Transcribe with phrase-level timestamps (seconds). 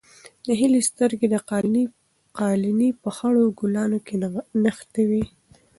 [0.45, 1.35] د هیلې سترګې د
[2.43, 4.15] قالینې په خړو ګلانو کې
[4.63, 5.23] نښتې وې.